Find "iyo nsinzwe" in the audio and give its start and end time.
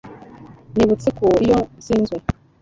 1.43-2.17